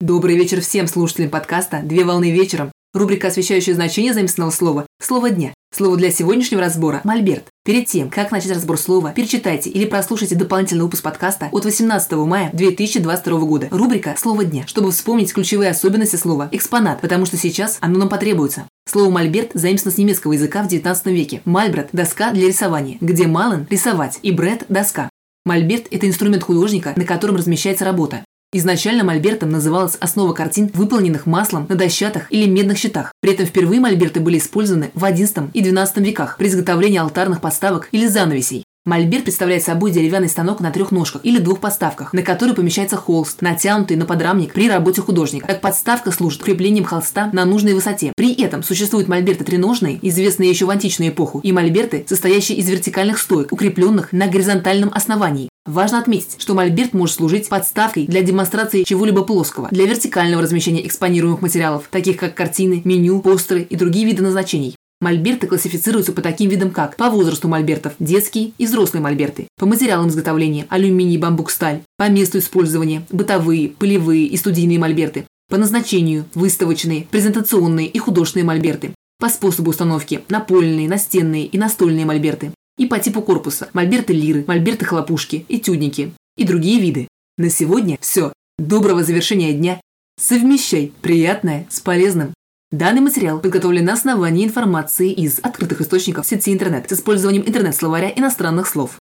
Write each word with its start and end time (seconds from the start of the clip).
Добрый 0.00 0.34
вечер 0.34 0.62
всем 0.62 0.86
слушателям 0.86 1.28
подкаста 1.28 1.82
«Две 1.84 2.04
волны 2.04 2.30
вечером». 2.30 2.72
Рубрика, 2.94 3.28
освещающая 3.28 3.74
значение 3.74 4.14
заместного 4.14 4.48
слова 4.48 4.86
«Слово 4.98 5.28
дня». 5.28 5.52
Слово 5.76 5.98
для 5.98 6.10
сегодняшнего 6.10 6.62
разбора– 6.62 7.02
«мольберт». 7.04 7.44
Перед 7.66 7.84
тем, 7.86 8.08
как 8.08 8.30
начать 8.30 8.52
разбор 8.52 8.78
слова, 8.78 9.12
перечитайте 9.12 9.68
или 9.68 9.84
прослушайте 9.84 10.36
дополнительный 10.36 10.84
выпуск 10.84 11.02
подкаста 11.02 11.50
от 11.52 11.66
18 11.66 12.12
мая 12.12 12.48
2022 12.54 13.40
года. 13.40 13.68
Рубрика 13.70 14.14
«Слово 14.16 14.46
дня», 14.46 14.66
чтобы 14.66 14.90
вспомнить 14.90 15.34
ключевые 15.34 15.68
особенности 15.68 16.16
слова 16.16 16.48
«экспонат», 16.50 17.02
потому 17.02 17.26
что 17.26 17.36
сейчас 17.36 17.76
оно 17.82 17.98
нам 17.98 18.08
потребуется. 18.08 18.66
Слово 18.88 19.10
«мольберт» 19.10 19.50
заимствовано 19.52 19.94
с 19.94 19.98
немецкого 19.98 20.32
языка 20.32 20.62
в 20.62 20.68
19 20.68 21.06
веке. 21.08 21.42
Мальбрат– 21.44 21.90
доска 21.92 22.32
для 22.32 22.46
рисования, 22.46 22.96
где 23.02 23.26
мален– 23.26 23.66
рисовать 23.70 24.18
и 24.22 24.32
бред– 24.32 24.64
доска. 24.70 25.10
Мольберт– 25.44 25.88
это 25.90 26.08
инструмент 26.08 26.42
художника, 26.42 26.94
на 26.96 27.04
котором 27.04 27.36
размещается 27.36 27.84
работа. 27.84 28.24
Изначально 28.52 29.04
мольбертом 29.04 29.50
называлась 29.50 29.96
основа 30.00 30.32
картин, 30.32 30.72
выполненных 30.74 31.24
маслом 31.24 31.66
на 31.68 31.76
дощатых 31.76 32.26
или 32.30 32.48
медных 32.48 32.78
щитах. 32.78 33.12
При 33.20 33.32
этом 33.32 33.46
впервые 33.46 33.80
мольберты 33.80 34.18
были 34.18 34.38
использованы 34.38 34.90
в 34.94 35.04
XI 35.04 35.50
и 35.54 35.62
XII 35.62 36.02
веках 36.02 36.36
при 36.36 36.48
изготовлении 36.48 36.98
алтарных 36.98 37.40
подставок 37.40 37.88
или 37.92 38.08
занавесей. 38.08 38.64
Мольберт 38.86 39.24
представляет 39.24 39.62
собой 39.62 39.92
деревянный 39.92 40.28
станок 40.28 40.58
на 40.58 40.72
трех 40.72 40.90
ножках 40.90 41.20
или 41.22 41.38
двух 41.38 41.60
подставках, 41.60 42.12
на 42.12 42.22
который 42.22 42.56
помещается 42.56 42.96
холст, 42.96 43.40
натянутый 43.40 43.96
на 43.96 44.06
подрамник 44.06 44.54
при 44.54 44.68
работе 44.68 45.00
художника. 45.00 45.46
Как 45.46 45.60
подставка 45.60 46.10
служит 46.10 46.42
креплением 46.42 46.84
холста 46.84 47.30
на 47.32 47.44
нужной 47.44 47.74
высоте. 47.74 48.14
При 48.16 48.32
этом 48.32 48.64
существуют 48.64 49.06
мольберты 49.06 49.44
треножные, 49.44 50.00
известные 50.02 50.50
еще 50.50 50.64
в 50.64 50.70
античную 50.70 51.12
эпоху, 51.12 51.40
и 51.40 51.52
мольберты, 51.52 52.04
состоящие 52.08 52.58
из 52.58 52.68
вертикальных 52.68 53.18
стоек, 53.18 53.52
укрепленных 53.52 54.12
на 54.12 54.26
горизонтальном 54.26 54.90
основании. 54.94 55.49
Важно 55.66 55.98
отметить, 55.98 56.36
что 56.38 56.54
мольберт 56.54 56.94
может 56.94 57.16
служить 57.16 57.48
подставкой 57.48 58.06
для 58.06 58.22
демонстрации 58.22 58.82
чего-либо 58.82 59.22
плоского, 59.22 59.68
для 59.70 59.84
вертикального 59.84 60.42
размещения 60.42 60.86
экспонируемых 60.86 61.42
материалов, 61.42 61.88
таких 61.90 62.16
как 62.16 62.34
картины, 62.34 62.80
меню, 62.84 63.20
постеры 63.20 63.62
и 63.62 63.76
другие 63.76 64.06
виды 64.06 64.22
назначений. 64.22 64.74
Мольберты 65.02 65.46
классифицируются 65.46 66.12
по 66.12 66.22
таким 66.22 66.50
видам, 66.50 66.70
как 66.70 66.96
по 66.96 67.08
возрасту 67.08 67.48
мольбертов– 67.48 67.94
детские 67.98 68.52
и 68.58 68.66
взрослые 68.66 69.02
мольберты, 69.02 69.48
по 69.58 69.66
материалам 69.66 70.08
изготовления– 70.08 70.66
алюминий, 70.70 71.16
бамбук, 71.16 71.50
сталь, 71.50 71.80
по 71.96 72.08
месту 72.08 72.38
использования– 72.38 73.06
бытовые, 73.10 73.68
полевые 73.68 74.26
и 74.26 74.36
студийные 74.36 74.78
мольберты, 74.78 75.26
по 75.48 75.56
назначению– 75.56 76.26
выставочные, 76.34 77.06
презентационные 77.10 77.86
и 77.86 77.98
художественные 77.98 78.44
мольберты, 78.44 78.94
по 79.18 79.28
способу 79.28 79.70
установки– 79.70 80.22
напольные, 80.28 80.88
настенные 80.88 81.46
и 81.46 81.56
настольные 81.56 82.04
мольберты, 82.04 82.52
и 82.80 82.86
по 82.86 82.98
типу 82.98 83.20
корпуса– 83.20 83.68
мольберты 83.74 84.14
лиры, 84.14 84.42
мольберты 84.46 84.86
хлопушки, 84.86 85.44
этюдники 85.50 86.12
и 86.36 86.44
другие 86.44 86.80
виды. 86.80 87.08
На 87.36 87.50
сегодня 87.50 87.98
все. 88.00 88.32
Доброго 88.58 89.04
завершения 89.04 89.52
дня. 89.52 89.80
Совмещай 90.18 90.92
приятное 91.02 91.66
с 91.68 91.80
полезным. 91.80 92.32
Данный 92.70 93.02
материал 93.02 93.40
подготовлен 93.40 93.84
на 93.84 93.92
основании 93.92 94.46
информации 94.46 95.12
из 95.12 95.40
открытых 95.40 95.82
источников 95.82 96.24
сети 96.24 96.52
интернет 96.52 96.88
с 96.88 96.94
использованием 96.94 97.44
интернет-словаря 97.46 98.12
иностранных 98.16 98.66
слов. 98.66 98.99